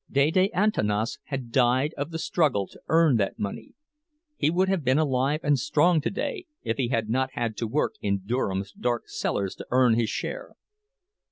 [0.11, 5.41] Dede Antanas had died of the struggle to earn that money—he would have been alive
[5.43, 9.67] and strong today if he had not had to work in Durham's dark cellars to
[9.69, 10.55] earn his share.